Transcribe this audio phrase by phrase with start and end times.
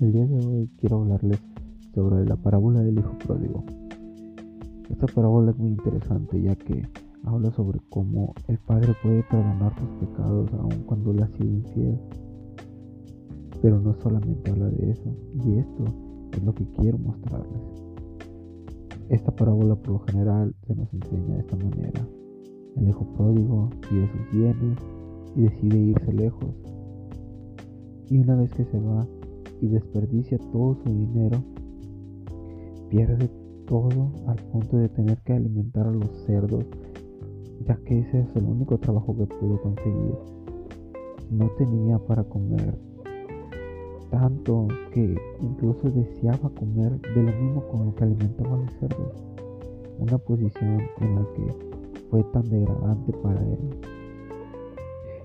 [0.00, 1.40] El día de hoy quiero hablarles
[1.92, 3.64] sobre la parábola del hijo pródigo.
[4.88, 6.86] Esta parábola es muy interesante ya que
[7.24, 11.98] habla sobre cómo el padre puede perdonar tus pecados aun cuando le ha sido infiel.
[13.60, 15.12] Pero no solamente habla de eso,
[15.44, 15.84] y esto
[16.32, 17.60] es lo que quiero mostrarles.
[19.08, 22.06] Esta parábola por lo general se nos enseña de esta manera.
[22.76, 24.78] El hijo pródigo pide sus bienes
[25.34, 26.54] y decide irse lejos.
[28.08, 29.04] Y una vez que se va,
[29.60, 31.42] y desperdicia todo su dinero,
[32.88, 33.28] pierde
[33.66, 36.64] todo al punto de tener que alimentar a los cerdos,
[37.66, 40.14] ya que ese es el único trabajo que pudo conseguir.
[41.30, 42.78] No tenía para comer,
[44.10, 49.24] tanto que incluso deseaba comer de lo mismo con lo que alimentaba a los cerdos.
[49.98, 51.78] Una posición en la que
[52.10, 53.58] fue tan degradante para él.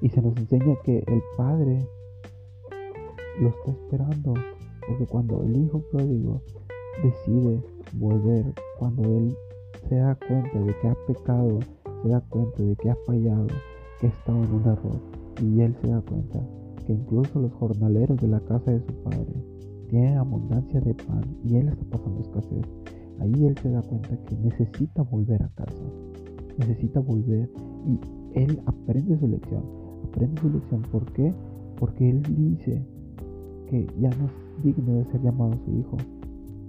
[0.00, 1.86] Y se nos enseña que el padre
[3.40, 4.34] lo está esperando.
[4.86, 6.42] Porque cuando el hijo pródigo
[7.02, 7.62] decide
[7.94, 9.36] volver, cuando él
[9.88, 11.58] se da cuenta de que ha pecado,
[12.02, 13.46] se da cuenta de que ha fallado,
[14.00, 15.00] que ha estado en un error,
[15.42, 16.40] y él se da cuenta
[16.86, 19.34] que incluso los jornaleros de la casa de su padre
[19.88, 22.64] tienen abundancia de pan y él está pasando escasez,
[23.20, 25.84] ahí él se da cuenta que necesita volver a casa,
[26.58, 27.50] necesita volver
[27.86, 27.98] y
[28.38, 29.64] él aprende su lección,
[30.04, 31.32] aprende su lección, ¿por qué?
[31.78, 32.84] Porque él dice,
[33.68, 35.96] que ya no es digno de ser llamado su hijo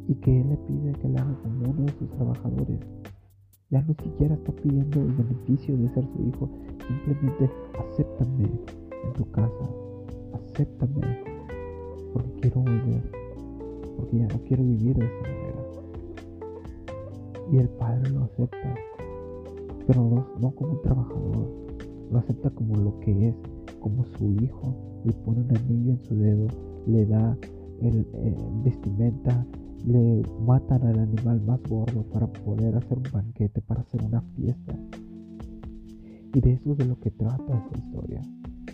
[0.08, 2.80] y que él le pide que le haga como uno de sus trabajadores.
[3.72, 6.50] Ya no siquiera está pidiendo el beneficio de ser su hijo,
[6.88, 9.70] simplemente acéptame en tu casa,
[10.34, 11.02] acéptame
[12.14, 13.12] porque quiero volver,
[13.98, 15.56] porque ya no quiero vivir de esta manera.
[17.52, 18.76] Y el padre lo acepta,
[19.88, 21.48] pero no, no como un trabajador,
[22.12, 23.36] lo acepta como lo que es,
[23.80, 26.48] como su hijo, le pone un anillo en su dedo
[26.88, 27.38] le da
[27.81, 29.45] el eh, vestimenta,
[29.86, 34.75] le matan al animal más gordo para poder hacer un banquete, para hacer una fiesta.
[36.34, 38.22] Y de eso es de lo que trata esta historia.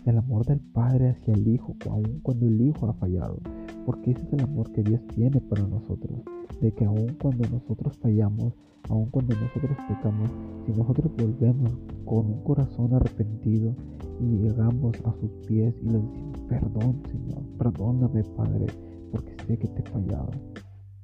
[0.05, 3.39] El amor del padre hacia el hijo, aun cuando el hijo ha fallado.
[3.85, 6.21] Porque ese es el amor que Dios tiene para nosotros.
[6.59, 8.53] De que aun cuando nosotros fallamos,
[8.89, 10.29] aun cuando nosotros pecamos,
[10.65, 11.71] si nosotros volvemos
[12.05, 13.75] con un corazón arrepentido
[14.19, 18.67] y llegamos a sus pies y le decimos, perdón Señor, perdóname Padre,
[19.11, 20.31] porque sé que te he fallado.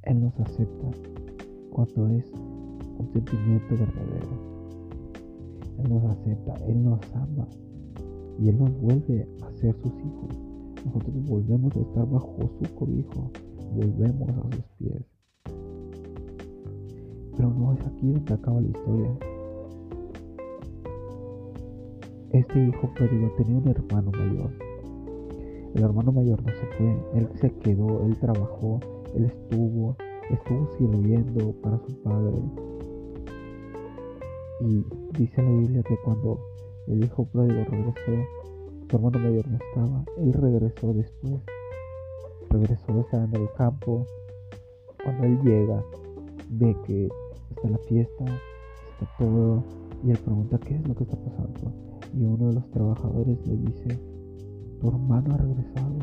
[0.03, 0.90] Él nos acepta
[1.72, 2.31] cuando es
[2.97, 4.58] un sentimiento verdadero.
[5.84, 7.47] Él nos acepta, Él nos ama
[8.40, 10.30] y Él nos vuelve a ser sus hijos.
[10.86, 13.31] Nosotros volvemos a estar bajo su cobijo,
[13.74, 15.02] volvemos a sus pies.
[17.36, 19.12] Pero no es aquí donde acaba la historia.
[22.31, 24.52] Este hijo pródigo tenía un hermano mayor.
[25.74, 28.80] El hermano mayor no se fue, él se quedó, él trabajó,
[29.16, 29.96] él estuvo,
[30.30, 32.38] estuvo sirviendo para su padre.
[34.62, 34.84] Y
[35.18, 36.40] dice la Biblia que cuando
[36.88, 38.12] el hijo pródigo regresó,
[38.90, 41.42] su hermano mayor no estaba, él regresó después.
[42.50, 44.06] Regresó, estaba en el campo.
[45.03, 45.84] Cuando él llega,
[46.50, 47.09] ve que
[47.50, 49.64] está la fiesta, está todo,
[50.03, 53.58] y él pregunta qué es lo que está pasando y uno de los trabajadores le
[53.58, 54.00] dice,
[54.80, 55.96] tu hermano ha regresado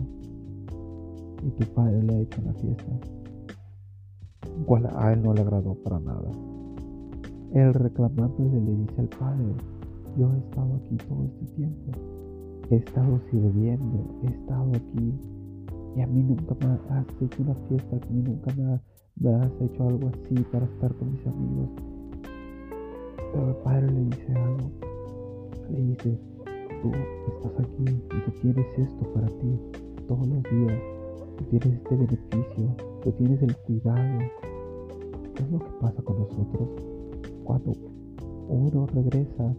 [1.42, 2.92] y tu padre le ha hecho una fiesta,
[4.66, 6.30] cual a él no le agradó para nada.
[7.52, 9.44] Él reclamándole le dice al padre,
[10.16, 11.92] yo he estado aquí todo este tiempo,
[12.70, 15.14] he estado sirviendo, he estado aquí.
[15.96, 19.88] Y a mí nunca me has hecho una fiesta, a mí nunca me, has hecho
[19.88, 21.68] algo así para estar con mis amigos.
[23.32, 24.70] Pero el padre le dice algo,
[25.70, 26.18] le dice,
[26.82, 26.92] tú
[27.28, 29.58] estás aquí y tú tienes esto para ti
[30.08, 30.82] todos los días,
[31.38, 34.18] tú tienes este beneficio, tú tienes el cuidado.
[35.34, 36.68] ¿Qué es lo que pasa con nosotros.
[37.44, 37.72] Cuando
[38.48, 39.54] uno regresa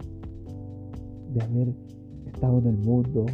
[1.36, 1.76] de haber
[2.26, 3.26] estado en el mundo?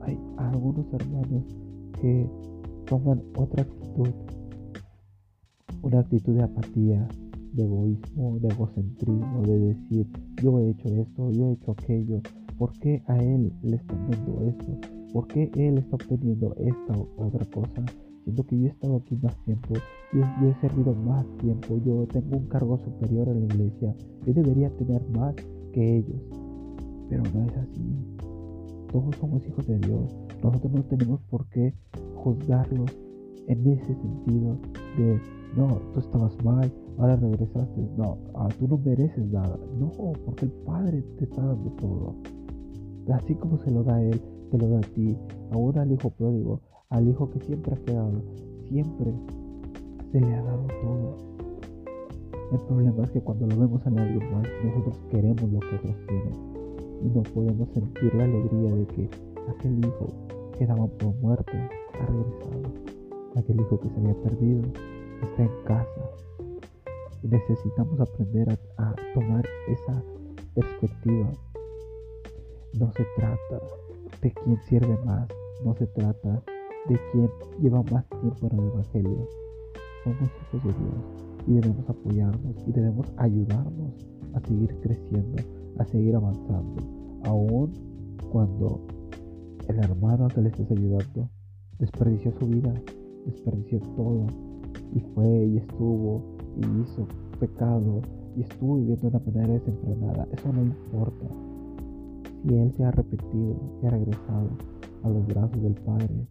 [0.00, 1.44] Hay algunos hermanos
[2.00, 2.28] que
[2.86, 4.08] toman otra actitud,
[5.82, 7.08] una actitud de apatía,
[7.52, 10.06] de egoísmo, de egocentrismo, de decir
[10.42, 12.20] yo he hecho esto, yo he hecho aquello,
[12.58, 14.78] ¿por qué a él le están dando esto?
[15.12, 17.84] ¿Por qué él está obteniendo esta otra cosa?
[18.24, 19.74] Siento que yo he estado aquí más tiempo,
[20.12, 23.94] yo, yo he servido más tiempo, yo tengo un cargo superior en la iglesia,
[24.24, 25.34] yo debería tener más
[25.72, 26.20] que ellos.
[27.10, 28.16] Pero no es así.
[28.92, 30.16] Todos somos hijos de Dios.
[30.42, 31.74] Nosotros no tenemos por qué
[32.14, 32.96] juzgarlos
[33.48, 34.56] en ese sentido
[34.96, 35.20] de,
[35.56, 39.58] no, tú estabas mal, ahora regresaste, no, ah, tú no mereces nada.
[39.78, 39.90] No,
[40.24, 42.14] porque el Padre te está dando todo.
[43.12, 44.20] Así como se lo da a Él,
[44.52, 45.16] te lo da a ti.
[45.50, 46.60] Ahora al Hijo pródigo,
[46.90, 48.22] al hijo que siempre ha quedado,
[48.68, 49.12] siempre
[50.12, 51.16] se le ha dado todo.
[52.52, 55.96] El problema es que cuando lo vemos a alguien más, nosotros queremos lo que otros
[56.06, 56.59] tienen
[57.08, 59.10] no podemos sentir la alegría de que
[59.48, 60.08] aquel hijo
[60.56, 62.62] que daba por muerto ha regresado.
[63.36, 64.62] Aquel hijo que se había perdido
[65.22, 66.10] está en casa.
[67.22, 70.02] Y necesitamos aprender a, a tomar esa
[70.54, 71.30] perspectiva.
[72.74, 73.60] No se trata
[74.22, 75.28] de quién sirve más,
[75.64, 76.42] no se trata
[76.88, 77.30] de quién
[77.60, 79.28] lleva más tiempo en el Evangelio.
[80.04, 84.06] Somos hijos de Dios y debemos apoyarnos y debemos ayudarnos
[84.46, 85.42] seguir creciendo,
[85.78, 86.82] a seguir avanzando,
[87.24, 87.72] aun
[88.30, 88.80] cuando
[89.68, 91.28] el hermano al que le estés ayudando
[91.78, 92.72] desperdició su vida,
[93.26, 94.26] desperdició todo
[94.94, 96.22] y fue y estuvo
[96.56, 97.06] y hizo
[97.38, 98.02] pecado
[98.36, 100.28] y estuvo viviendo de una manera desenfrenada.
[100.32, 101.26] Eso no importa.
[102.42, 104.50] Si él se ha arrepentido y ha regresado
[105.02, 106.26] a los brazos del Padre,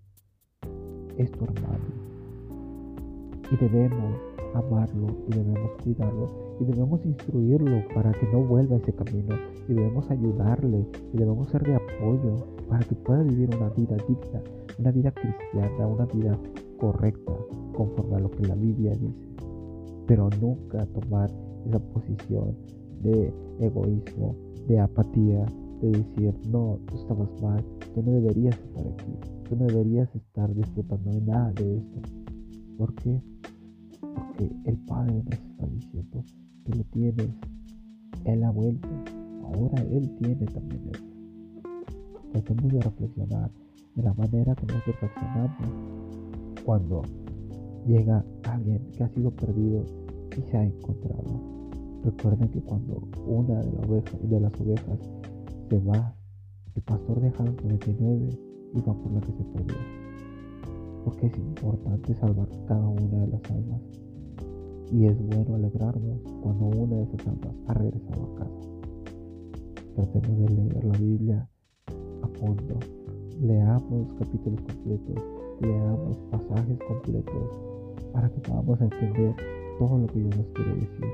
[1.17, 1.98] es tu hermano.
[3.51, 4.15] Y debemos
[4.53, 6.27] amarlo y debemos cuidarlo
[6.59, 9.35] y debemos instruirlo para que no vuelva a ese camino
[9.67, 12.35] y debemos ayudarle y debemos ser de apoyo
[12.67, 14.41] para que pueda vivir una vida digna,
[14.77, 16.37] una vida cristiana, una vida
[16.79, 17.33] correcta
[17.75, 19.29] conforme a lo que la Biblia dice.
[20.07, 21.29] Pero nunca tomar
[21.65, 22.55] esa posición
[23.01, 24.35] de egoísmo,
[24.67, 25.45] de apatía,
[25.81, 27.63] de decir, no, tú estabas mal,
[27.93, 29.13] tú no deberías estar aquí,
[29.47, 32.01] tú no deberías estar disfrutando de nada de esto.
[32.77, 33.21] ¿Por qué?
[34.15, 36.23] Porque el Padre nos está diciendo
[36.65, 37.29] que lo tienes,
[38.25, 38.87] Él ha vuelto,
[39.43, 41.07] ahora Él tiene también esto.
[42.31, 43.51] Tratemos de reflexionar
[43.95, 45.69] de la manera que nosotros reaccionamos
[46.63, 47.01] cuando
[47.87, 49.83] llega alguien que ha sido perdido
[50.37, 51.41] y se ha encontrado.
[52.03, 54.99] Recuerden que cuando una de, de las ovejas
[55.69, 56.15] se va,
[56.75, 58.29] el pastor deja los 99
[58.73, 60.08] y va por la que se perdió.
[61.09, 63.81] Porque es importante salvar cada una de las almas.
[64.91, 68.69] Y es bueno alegrarnos cuando una de esas almas ha regresado a casa.
[69.95, 71.49] Tratemos de leer la Biblia
[72.21, 72.77] a fondo.
[73.41, 75.23] Leamos capítulos completos,
[75.61, 77.57] leamos pasajes completos
[78.13, 79.35] para que podamos entender
[79.79, 81.05] todo lo que Dios nos quiere decir.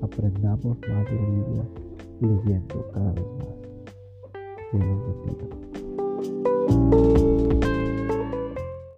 [0.00, 1.64] Aprendamos más de la Biblia
[2.20, 3.56] leyendo cada vez más.
[4.72, 5.61] Dios bendiga.